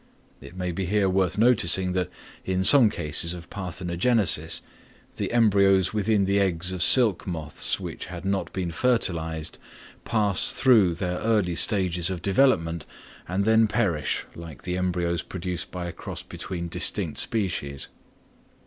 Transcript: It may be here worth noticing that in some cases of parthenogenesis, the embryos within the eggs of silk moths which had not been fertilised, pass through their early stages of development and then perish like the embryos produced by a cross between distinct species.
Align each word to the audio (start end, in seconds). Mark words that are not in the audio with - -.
It 0.41 0.55
may 0.57 0.71
be 0.71 0.87
here 0.87 1.07
worth 1.07 1.37
noticing 1.37 1.91
that 1.91 2.09
in 2.43 2.63
some 2.63 2.89
cases 2.89 3.35
of 3.35 3.51
parthenogenesis, 3.51 4.63
the 5.17 5.31
embryos 5.31 5.93
within 5.93 6.25
the 6.25 6.39
eggs 6.39 6.71
of 6.71 6.81
silk 6.81 7.27
moths 7.27 7.79
which 7.79 8.07
had 8.07 8.25
not 8.25 8.51
been 8.51 8.71
fertilised, 8.71 9.59
pass 10.03 10.53
through 10.53 10.95
their 10.95 11.19
early 11.19 11.53
stages 11.53 12.09
of 12.09 12.23
development 12.23 12.87
and 13.27 13.45
then 13.45 13.67
perish 13.67 14.25
like 14.33 14.63
the 14.63 14.75
embryos 14.75 15.21
produced 15.21 15.69
by 15.69 15.85
a 15.85 15.91
cross 15.93 16.23
between 16.23 16.67
distinct 16.67 17.19
species. 17.19 17.87